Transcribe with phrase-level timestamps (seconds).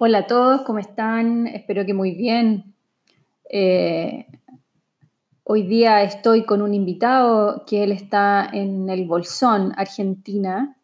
[0.00, 1.48] Hola a todos, ¿cómo están?
[1.48, 2.72] Espero que muy bien.
[3.50, 4.26] Eh,
[5.42, 10.76] hoy día estoy con un invitado que él está en el Bolsón, Argentina,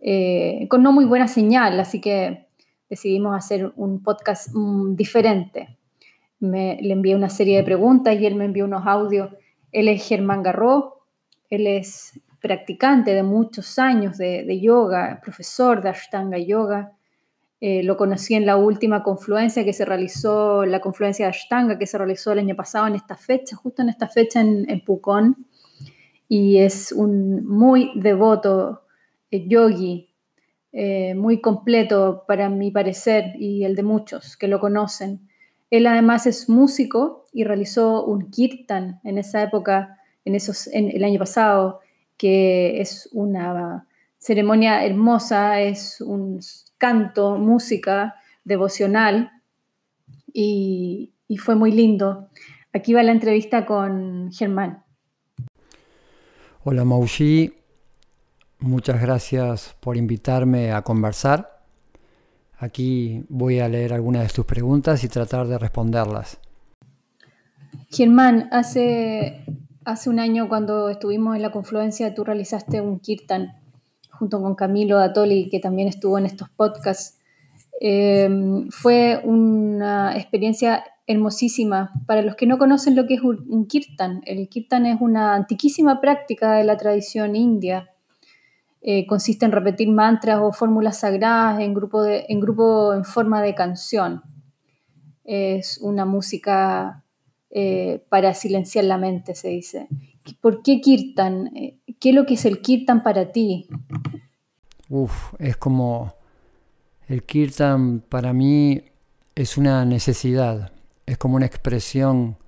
[0.00, 2.48] eh, con no muy buena señal, así que
[2.88, 5.78] decidimos hacer un podcast mm, diferente.
[6.40, 9.30] le envié una serie de preguntas y él me envió unos audios.
[9.70, 11.04] Él es Germán Garro,
[11.50, 16.96] él es practicante de muchos años de yoga, profesor de Ashtanga Yoga
[17.62, 21.86] eh, lo conocí en la última confluencia que se realizó, la confluencia de Ashtanga que
[21.86, 25.46] se realizó el año pasado en esta fecha, justo en esta fecha en, Pucón.
[26.26, 28.82] Y es un muy devoto
[29.30, 30.08] eh, yogi,
[30.72, 35.28] eh, muy completo para mi parecer y el de muchos que lo conocen.
[35.68, 41.04] Él además es músico y realizó un kirtan en esa época, en, esos, en el
[41.04, 41.80] año pasado,
[42.16, 43.86] que es una
[44.20, 46.40] ceremonia hermosa, es un
[46.78, 49.32] canto, música devocional
[50.32, 52.28] y, fue muy lindo.
[52.72, 54.84] Aquí va la entrevista con Germán.
[56.64, 57.54] Hola Maushi,
[58.58, 61.62] muchas gracias por invitarme a conversar.
[62.58, 66.38] Aquí voy a leer algunas de tus preguntas y tratar de responderlas.
[67.88, 69.44] Germán, hace,
[69.84, 73.60] hace un año cuando estuvimos en la confluencia tú realizaste un kirtan
[74.20, 77.18] junto con Camilo Datoli, que también estuvo en estos podcasts.
[77.80, 81.90] Em, fue una experiencia hermosísima.
[82.06, 86.02] Para los que no conocen lo que es un, kirtan, el kirtan es una antiquísima
[86.02, 87.88] práctica de la tradición india.
[88.82, 94.22] Eh, consiste en repetir mantras o fórmulas sagradas en grupo, en forma de canción.
[95.24, 97.02] Es una música
[97.48, 99.88] eh, para silenciar la mente, se dice.
[100.40, 101.56] ¿Por qué kirtan?
[101.56, 103.68] Eh, ¿Qué es lo que es el kirtan para ti?
[104.88, 106.14] Uf, es como
[107.08, 108.82] el kirtan para mí
[109.34, 110.72] es una necesidad,
[111.04, 112.38] es como una expresión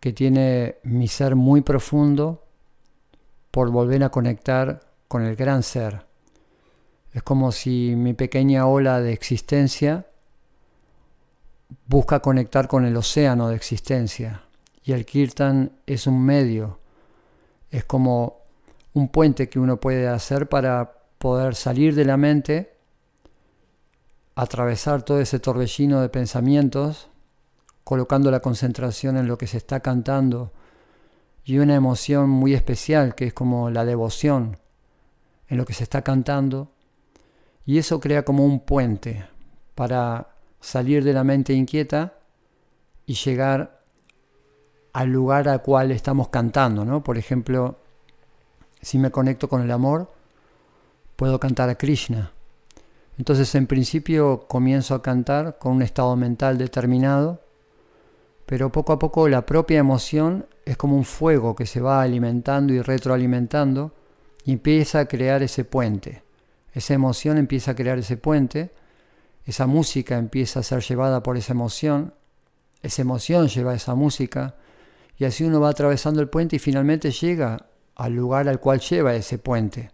[0.00, 2.46] que tiene mi ser muy profundo
[3.50, 6.06] por volver a conectar con el gran ser.
[7.12, 10.06] Es como si mi pequeña ola de existencia
[11.86, 14.44] busca conectar con el océano de existencia
[14.82, 16.79] y el kirtan es un medio,
[17.70, 18.40] es como
[18.92, 22.74] un puente que uno puede hacer para poder salir de la mente,
[24.34, 27.08] atravesar todo ese torbellino de pensamientos,
[27.84, 30.52] colocando la concentración en lo que se está cantando
[31.44, 34.58] y una emoción muy especial que es como la devoción
[35.48, 36.70] en lo que se está cantando.
[37.66, 39.26] Y eso crea como un puente
[39.74, 40.28] para
[40.60, 42.14] salir de la mente inquieta
[43.06, 43.79] y llegar
[44.92, 47.02] al lugar al cual estamos cantando, ¿no?
[47.02, 47.76] Por ejemplo,
[48.82, 50.10] si me conecto con el amor,
[51.16, 52.32] puedo cantar a Krishna.
[53.18, 57.40] Entonces, en principio, comienzo a cantar con un estado mental determinado,
[58.46, 62.72] pero poco a poco la propia emoción es como un fuego que se va alimentando
[62.72, 63.92] y retroalimentando
[64.44, 66.22] y empieza a crear ese puente.
[66.72, 68.72] Esa emoción empieza a crear ese puente,
[69.44, 72.14] esa música empieza a ser llevada por esa emoción,
[72.82, 74.54] esa emoción lleva esa música,
[75.20, 79.14] y así uno va atravesando el puente y finalmente llega al lugar al cual lleva
[79.14, 79.90] ese puente.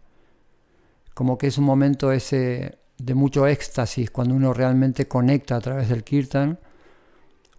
[1.14, 5.88] Como que es un momento ese de mucho éxtasis cuando uno realmente conecta a través
[5.88, 6.60] del kirtan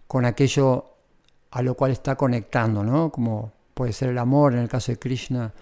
[0.06, 0.94] con aquello
[1.50, 3.12] a lo cual está conectando, ¿no?
[3.12, 5.52] Como puede ser el amor en el caso de Krishna,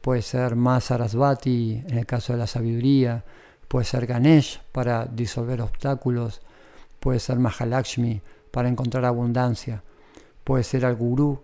[0.00, 3.24] puede ser más Sarasvati en el caso de la sabiduría,
[3.66, 6.42] puede ser Ganesh para disolver obstáculos,
[7.00, 8.22] puede ser Mahalakshmi
[8.52, 9.82] para encontrar abundancia,
[10.44, 11.42] puede ser al gurú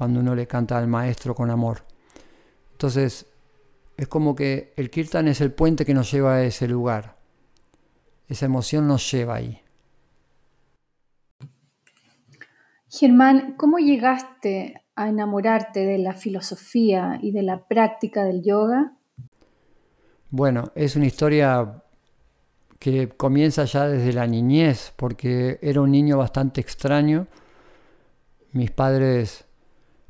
[0.00, 1.84] cuando uno le canta al maestro con amor.
[2.72, 3.26] Entonces,
[3.98, 7.18] es como que el kirtan es el puente que nos lleva a ese lugar.
[8.26, 9.60] Esa emoción nos lleva ahí.
[12.88, 18.94] Germán, ¿cómo llegaste a enamorarte de la filosofía y de la práctica del yoga?
[20.30, 21.82] Bueno, es una historia
[22.78, 27.26] que comienza ya desde la niñez, porque era un niño bastante extraño.
[28.52, 29.44] Mis padres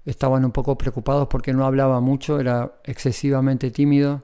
[0.05, 4.23] estaban un poco preocupados porque no hablaba mucho, era excesivamente tímido,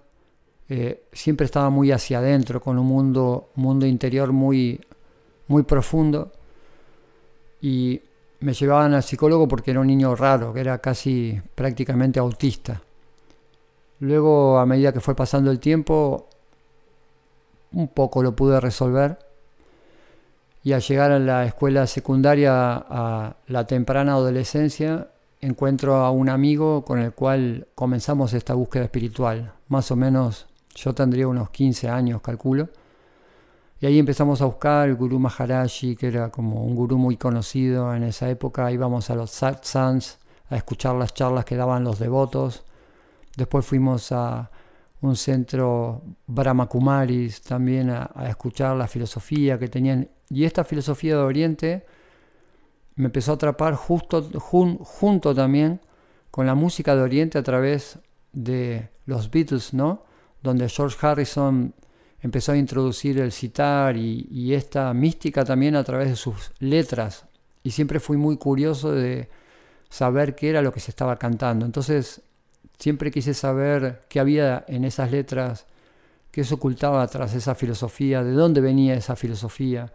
[0.68, 4.80] eh, siempre estaba muy hacia adentro, con un mundo, mundo interior muy,
[5.48, 6.32] muy profundo.
[7.60, 8.00] Y
[8.40, 12.82] me llevaban al psicólogo porque era un niño raro, que era casi prácticamente autista.
[14.00, 16.28] Luego, a medida que fue pasando el tiempo,
[17.72, 19.18] un poco lo pude resolver.
[20.62, 25.08] Y al llegar a la escuela secundaria, a la temprana adolescencia,
[25.40, 29.52] encuentro a un amigo con el cual comenzamos esta búsqueda espiritual.
[29.68, 32.68] Más o menos yo tendría unos 15 años, calculo.
[33.80, 37.94] Y ahí empezamos a buscar el Guru Maharaji, que era como un gurú muy conocido
[37.94, 38.72] en esa época.
[38.72, 40.18] Íbamos a los satsangs
[40.48, 42.64] a escuchar las charlas que daban los devotos.
[43.36, 44.50] Después fuimos a
[45.02, 50.08] un centro Brahma Kumaris también a, escuchar la filosofía que tenían.
[50.30, 51.86] Y esta filosofía de Oriente
[52.96, 55.80] me empezó a atrapar justo, junto también
[56.30, 57.98] con la música de Oriente a través
[58.32, 60.04] de los Beatles, ¿no?
[60.42, 61.74] Donde George Harrison
[62.20, 67.26] empezó a introducir el citar y, esta mística también a través de sus letras.
[67.62, 69.28] Y siempre fui muy curioso de
[69.88, 71.66] saber qué era lo que se estaba cantando.
[71.66, 72.22] Entonces
[72.78, 75.66] siempre quise saber qué había en esas letras,
[76.30, 79.92] qué se ocultaba tras esa filosofía, de dónde venía esa filosofía.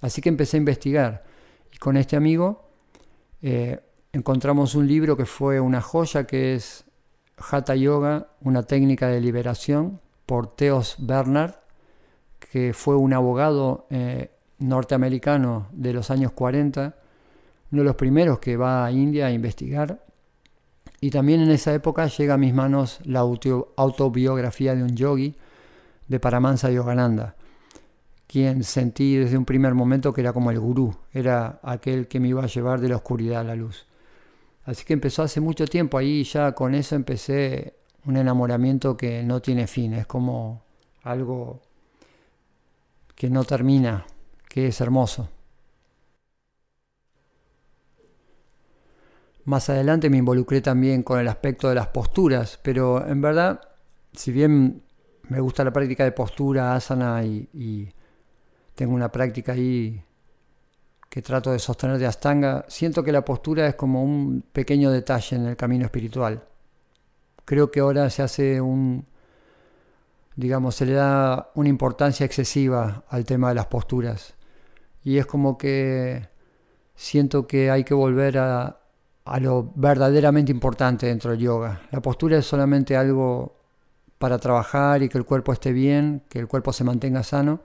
[0.00, 1.29] Así que empecé a investigar.
[1.72, 2.68] Y con este amigo
[3.42, 3.80] eh,
[4.12, 6.84] encontramos un libro que fue una joya, que es
[7.36, 11.54] Hatha Yoga, una técnica de liberación, por Theos Bernard,
[12.38, 16.94] que fue un abogado eh, norteamericano de los años 40,
[17.72, 20.04] uno de los primeros que va a India a investigar.
[21.00, 25.34] Y también en esa época llega a mis manos la autobiografía de un yogi
[26.08, 27.36] de Paramansa Yogananda,
[28.30, 32.28] quien sentí desde un primer momento que era como el gurú, era aquel que me
[32.28, 33.88] iba a llevar de la oscuridad a la luz.
[34.64, 37.74] Así que empezó hace mucho tiempo, ahí ya con eso empecé
[38.04, 40.62] un enamoramiento que no tiene fin, es como
[41.02, 41.60] algo
[43.16, 44.06] que no termina,
[44.48, 45.28] que es hermoso.
[49.44, 53.60] Más adelante me involucré también con el aspecto de las posturas, pero en verdad,
[54.12, 54.84] si bien
[55.28, 57.92] me gusta la práctica de postura, asana, y, y
[58.80, 60.02] tengo una práctica ahí
[61.10, 65.36] que trato de sostener de Astanga, siento que la postura es como un pequeño detalle
[65.36, 66.42] en el camino espiritual
[67.50, 69.06] creo que ahora se hace un,
[70.36, 74.34] digamos, se le da una importancia excesiva al tema de las posturas.
[75.02, 76.28] Y es como que
[76.94, 78.78] siento que hay que volver a,
[79.24, 81.80] a lo verdaderamente importante dentro del yoga.
[81.90, 83.56] La postura es solamente algo
[84.18, 87.62] para trabajar y que el cuerpo esté bien, que el cuerpo se mantenga sano,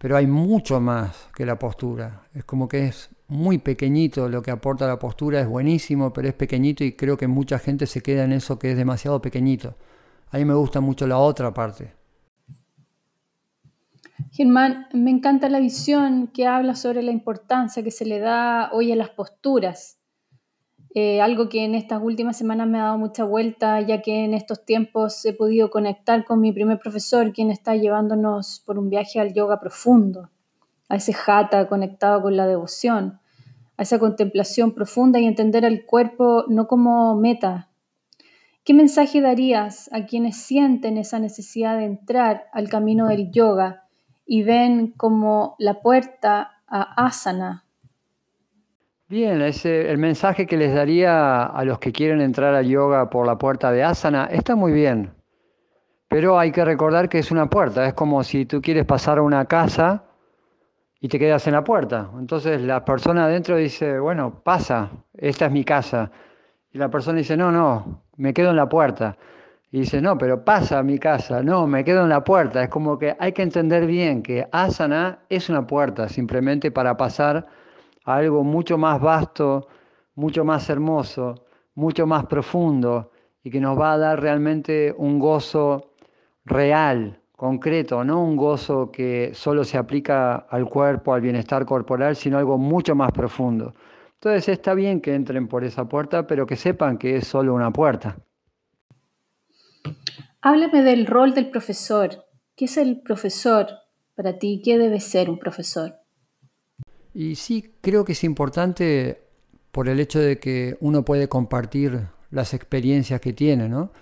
[0.00, 2.22] pero hay mucho más que la postura.
[2.32, 6.32] Es como que es muy pequeñito lo que aporta la postura, es buenísimo, pero es
[6.32, 9.76] pequeñito y creo que mucha gente se queda en eso que es demasiado pequeñito.
[10.30, 11.92] A mí me gusta mucho la otra parte.
[14.32, 18.92] Germán, me encanta la visión que habla sobre la importancia que se le da hoy
[18.92, 19.99] a las posturas.
[20.94, 24.34] Eh, algo que en estas últimas semanas me ha dado mucha vuelta, ya que en
[24.34, 29.20] estos tiempos he podido conectar con mi primer profesor, quien está llevándonos por un viaje
[29.20, 30.30] al yoga profundo,
[30.88, 33.20] a ese jata conectado con la devoción
[33.80, 37.70] a esa contemplación profunda y entender al cuerpo no como meta.
[38.62, 43.88] ¿Qué mensaje darías a quienes sienten esa necesidad de entrar al camino del yoga
[44.26, 47.64] y ven como la puerta a asana?
[49.10, 53.26] Bien, ese, el mensaje que les daría a los que quieren entrar al yoga por
[53.26, 55.10] la puerta de asana está muy bien,
[56.06, 59.22] pero hay que recordar que es una puerta, es como si tú quieres pasar a
[59.22, 60.04] una casa
[61.00, 62.08] y te quedas en la puerta.
[62.20, 66.12] Entonces la persona adentro dice, bueno, pasa, esta es mi casa.
[66.70, 69.18] Y la persona dice, no, no, me quedo en la puerta.
[69.72, 72.62] Y dice, no, pero pasa a mi casa, no, me quedo en la puerta.
[72.62, 77.48] Es como que hay que entender bien que asana es una puerta, simplemente para pasar
[78.04, 79.68] algo mucho más vasto,
[80.14, 83.10] mucho más hermoso, mucho más profundo
[83.42, 85.92] y que nos va a dar realmente un gozo
[86.44, 92.38] real, concreto, no un gozo que solo se aplica al cuerpo, al bienestar corporal, sino
[92.38, 93.74] algo mucho más profundo.
[94.14, 97.70] Entonces está bien que entren por esa puerta, pero que sepan que es solo una
[97.70, 98.18] puerta.
[100.42, 102.26] Háblame del rol del profesor.
[102.56, 103.68] ¿Qué es el profesor
[104.14, 104.60] para ti?
[104.62, 105.99] ¿Qué debe ser un profesor?
[107.14, 109.22] Y sí, creo que es importante
[109.72, 113.92] por el hecho de que uno puede compartir las experiencias que tiene, ¿no?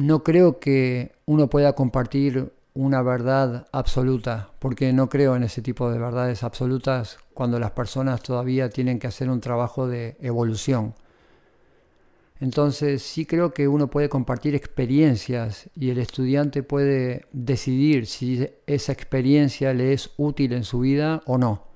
[0.00, 5.90] no creo que uno pueda compartir una verdad absoluta, porque no creo en ese tipo
[5.90, 10.94] de verdades absolutas cuando las personas todavía tienen que hacer un trabajo de evolución.
[12.40, 18.92] Entonces sí creo que uno puede compartir experiencias y el estudiante puede decidir si esa
[18.92, 21.66] experiencia le es útil en su vida o no.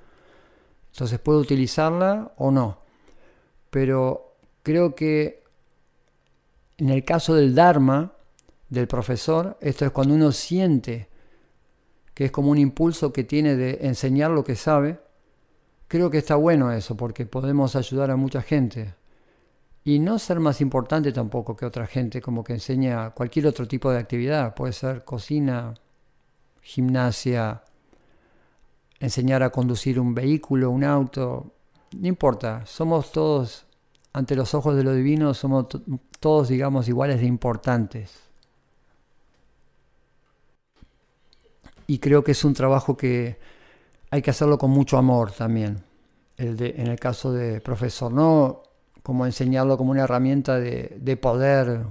[0.93, 2.79] Entonces puede utilizarla o no.
[3.69, 5.45] Pero creo que
[6.79, 8.15] en el caso del Dharma,
[8.71, 11.09] del profesor, esto es cuando uno siente
[12.15, 15.01] que es como un impulso que tiene de enseñar lo que sabe,
[15.89, 18.95] creo que está bueno eso, porque podemos ayudar a mucha gente.
[19.85, 23.91] Y no ser más importante tampoco que otra gente, como que enseña cualquier otro tipo
[23.91, 25.75] de actividad, puede ser cocina,
[26.63, 27.63] gimnasia,
[28.99, 31.53] enseñar a conducir un vehículo, un auto,
[31.93, 33.67] no importa, somos todos,
[34.15, 35.67] ante los ojos de lo divino, somos
[36.19, 38.21] todos, digamos, iguales de importantes.
[41.87, 43.39] Y creo que es un trabajo que
[44.11, 45.85] hay que hacerlo con mucho amor también.
[46.39, 48.63] El de, en el caso de profesor, no
[49.05, 51.85] como enseñarlo como una herramienta de, de poder,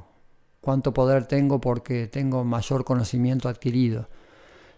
[0.62, 4.10] cuánto poder tengo porque tengo mayor conocimiento adquirido,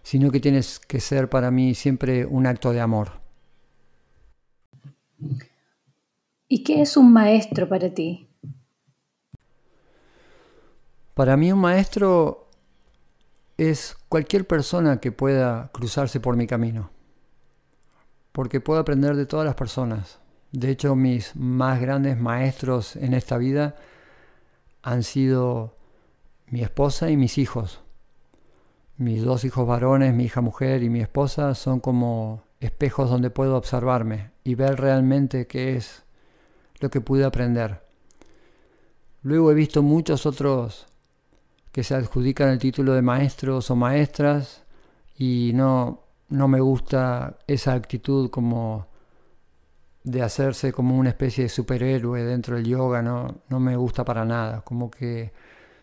[0.02, 3.12] sino que tienes que ser para mí siempre un acto de amor.
[6.46, 8.28] ¿Y qué es un maestro para ti?
[11.14, 12.50] Para mí un maestro
[13.56, 16.90] es cualquier persona que pueda cruzarse por mi camino,
[18.32, 20.20] porque puedo aprender de todas las personas.
[20.56, 23.76] De hecho, mis más grandes maestros en esta vida
[24.80, 25.76] han sido
[26.46, 27.82] mi esposa y mis hijos.
[28.96, 33.54] Mis dos hijos varones, mi hija mujer y mi esposa son como espejos donde puedo
[33.54, 36.04] observarme y ver realmente qué es
[36.80, 37.82] lo que pude aprender.
[39.20, 40.86] Luego he visto muchos otros
[41.70, 44.64] que se adjudican el título de maestros o maestras
[45.18, 48.95] y no, no me gusta esa actitud como
[50.06, 54.24] de hacerse como una especie de superhéroe dentro del yoga, no, no me gusta para
[54.24, 54.60] nada.
[54.60, 55.32] Como que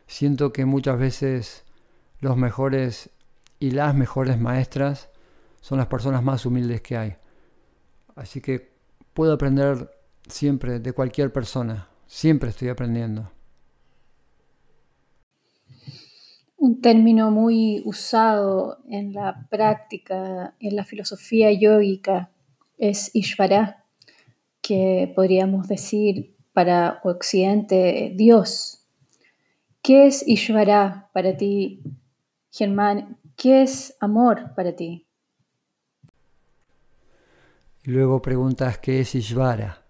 [0.08, 1.66] siento que muchas veces
[2.22, 3.10] los mejores
[3.60, 5.10] y las mejores maestras
[5.60, 7.16] son las personas más humildes que hay.
[8.16, 8.72] Así que
[9.14, 9.92] puedo aprender
[10.26, 13.30] siempre de cualquier persona, siempre estoy aprendiendo.
[16.56, 22.32] Un término muy usado en la práctica, en la filosofía yógica,
[22.78, 23.83] es Ishvara
[24.64, 28.80] que podríamos decir para Occidente Dios.
[29.84, 31.84] ¿Qué es Ishvara para ti,
[32.50, 33.20] Germán?
[33.36, 35.06] ¿Qué es amor para ti?
[37.84, 39.84] Y luego preguntas qué es Ishvara.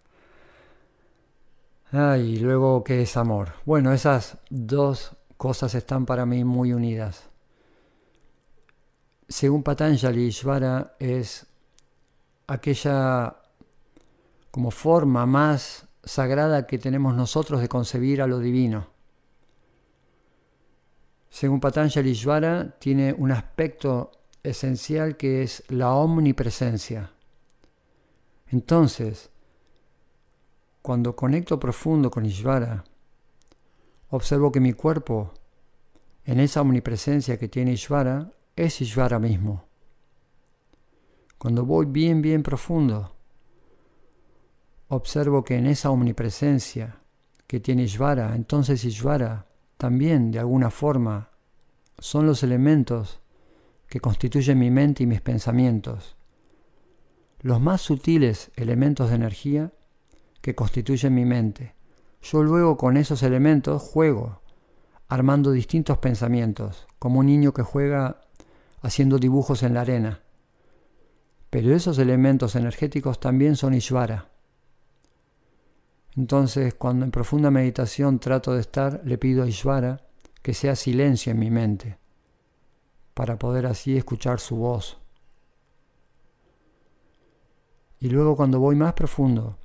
[1.91, 3.53] Ah, y luego qué es amor.
[3.65, 7.29] Bueno, esas dos cosas están para mí muy unidas.
[9.27, 11.45] Según Patanjali, Ishvara es
[12.47, 13.42] aquella
[14.53, 18.85] como forma más sagrada que tenemos nosotros de concebir a lo divino.
[21.31, 24.11] Según Patanjali Ishvara, tiene un aspecto
[24.43, 27.13] esencial que es la omnipresencia.
[28.45, 29.31] Entonces,
[30.83, 32.83] cuando conecto profundo con Ishvara,
[34.11, 35.33] observo que mi cuerpo,
[36.25, 39.65] en esa omnipresencia que tiene Ishvara, es Ishvara mismo.
[41.39, 43.15] Cuando voy bien, bien profundo,
[44.93, 46.99] observo que en esa omnipresencia
[47.47, 49.47] que tiene Ishvara, entonces Ishvara
[49.77, 51.29] también de alguna forma
[51.99, 53.21] son los elementos
[53.87, 56.15] que constituyen mi mente y mis pensamientos,
[57.41, 59.73] los más sutiles elementos de energía
[60.41, 61.75] que constituyen mi mente.
[62.21, 64.41] Yo luego con esos elementos juego,
[65.09, 68.21] armando distintos pensamientos, como un niño que juega
[68.81, 70.21] haciendo dibujos en la arena.
[71.49, 74.32] Pero esos elementos energéticos también son Ishvara.
[76.15, 80.01] Entonces, cuando en profunda meditación trato de estar, le pido a Ishvara
[80.41, 81.97] que sea silencio en mi mente,
[83.13, 84.99] para poder así escuchar su voz.
[87.99, 89.57] Y luego cuando voy más profundo,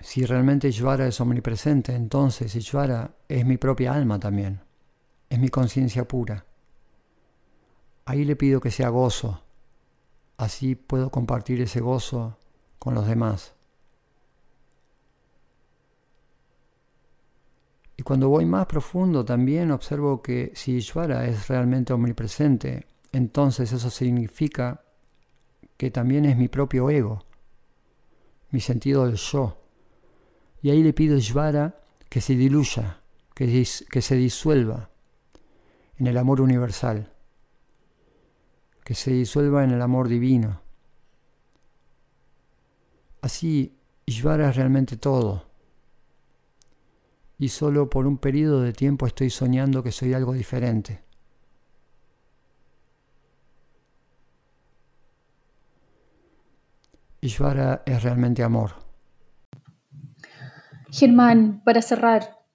[0.00, 4.60] si realmente Ishvara es omnipresente, entonces Ishvara es mi propia alma también,
[5.30, 6.44] es mi conciencia pura.
[8.04, 9.40] Ahí le pido que sea gozo,
[10.36, 12.36] así puedo compartir ese gozo
[12.80, 13.54] con los demás.
[18.12, 24.84] Cuando voy más profundo también observo que si Ishvara es realmente omnipresente, entonces eso significa
[25.78, 27.24] que también es mi propio ego,
[28.50, 29.56] mi sentido del yo.
[30.60, 33.00] Y ahí le pido a Ishvara que se diluya,
[33.34, 34.90] que, se disuelva
[35.96, 37.14] en el amor universal,
[38.84, 40.60] que se disuelva en el amor divino.
[43.22, 45.51] Así, Ishvara es realmente todo
[47.42, 51.02] y solo por un periodo de tiempo estoy soñando que soy algo diferente.
[57.20, 58.74] Ishvara es realmente amor.
[60.88, 62.46] Germán, para cerrar,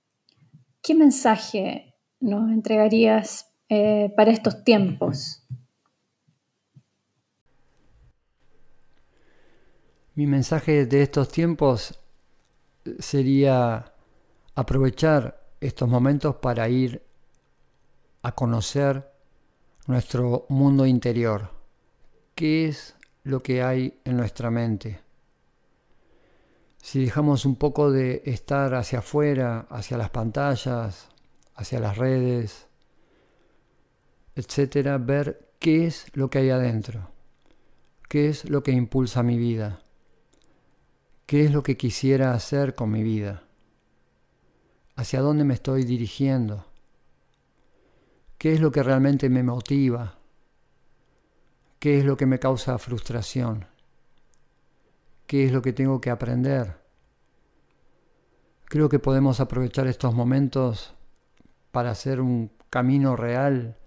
[0.82, 5.46] ¿qué mensaje nos entregarías eh, para estos tiempos?
[10.16, 12.00] Mi mensaje de estos tiempos
[13.00, 13.92] sería
[14.58, 17.04] aprovechar estos momentos para ir
[18.24, 19.08] a conocer
[19.86, 21.52] nuestro mundo interior.
[22.34, 25.00] ¿Qué es lo que hay en nuestra mente?
[26.82, 31.08] Si dejamos un poco de estar hacia afuera, hacia las pantallas,
[31.54, 32.66] hacia las redes,
[34.36, 37.12] etcétera, ver qué es lo que hay adentro,
[38.10, 39.84] qué es lo que impulsa mi vida,
[41.28, 43.47] qué es lo que quisiera hacer con mi vida,
[44.98, 46.66] hacia dónde me estoy dirigiendo,
[48.40, 50.18] qué es lo que realmente me motiva,
[51.80, 53.68] qué es lo que me causa frustración,
[55.28, 56.82] qué es lo que tengo que aprender.
[58.66, 60.96] Creo que podemos aprovechar estos momentos
[61.72, 63.78] para hacer un camino real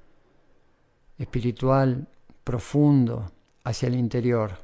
[1.19, 2.09] espiritual
[2.45, 3.33] profundo
[3.64, 4.59] hacia el interior.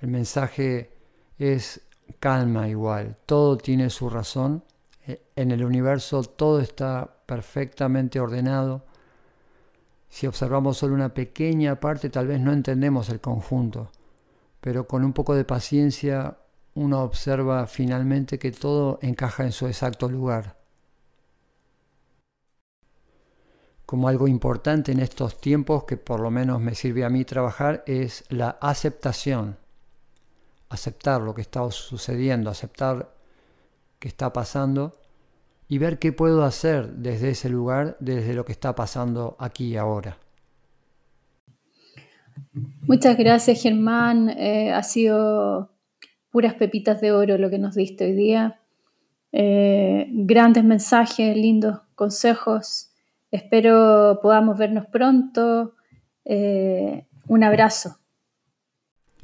[0.00, 0.90] El mensaje
[1.38, 1.80] es
[2.18, 4.64] calma igual, todo tiene su razón,
[5.06, 8.84] e, en el universo todo está perfectamente ordenado.
[10.08, 13.90] Si observamos solo una pequeña parte tal vez no entendemos el conjunto,
[14.60, 16.38] pero con un poco de paciencia
[16.74, 20.62] uno observa finalmente que todo encaja en su exacto lugar.
[23.92, 27.84] como algo importante en estos tiempos que por lo menos me sirve a mí trabajar
[27.86, 29.58] es la aceptación.
[30.72, 33.14] Aceptar lo que está sucediendo, aceptar
[33.98, 34.98] que está pasando
[35.68, 39.76] y ver qué puedo hacer desde ese lugar, desde lo que está pasando aquí y
[39.76, 40.16] ahora.
[42.82, 45.70] Muchas gracias Germán, eh, ha sido
[46.30, 48.60] puras pepitas de oro lo que nos diste hoy día.
[49.32, 52.90] Eh, grandes mensajes, lindos consejos.
[53.30, 55.74] Espero podamos vernos pronto.
[56.24, 57.98] Eh, un abrazo.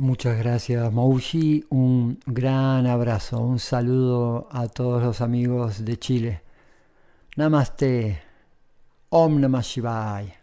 [0.00, 1.64] Muchas gracias, Mouji.
[1.70, 6.42] Un gran abrazo, un saludo a todos los amigos de Chile.
[7.34, 8.22] Namaste.
[9.08, 10.37] Om Namah Shivaya.